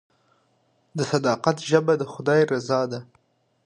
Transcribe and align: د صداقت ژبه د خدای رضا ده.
د 0.97 0.99
صداقت 1.11 1.57
ژبه 1.69 1.93
د 1.97 2.03
خدای 2.13 2.41
رضا 2.51 2.81
ده. 2.91 2.99